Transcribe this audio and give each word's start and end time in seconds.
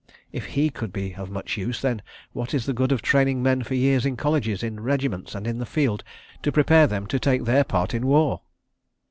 If 0.31 0.45
he 0.47 0.71
could 0.71 0.91
be 0.91 1.13
of 1.13 1.29
much 1.29 1.57
use, 1.57 1.79
then 1.79 2.01
what 2.31 2.55
is 2.55 2.65
the 2.65 2.73
good 2.73 2.91
of 2.91 3.03
training 3.03 3.43
men 3.43 3.61
for 3.61 3.75
years 3.75 4.03
in 4.03 4.17
colleges, 4.17 4.63
in 4.63 4.79
regiments, 4.79 5.35
and 5.35 5.45
in 5.45 5.59
the 5.59 5.63
field, 5.67 6.03
to 6.41 6.51
prepare 6.51 6.87
them 6.87 7.05
to 7.05 7.19
take 7.19 7.45
their 7.45 7.63
part 7.63 7.93
in 7.93 8.07
war? 8.07 8.41